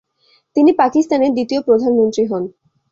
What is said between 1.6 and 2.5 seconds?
প্রধানমন্ত্রী হন।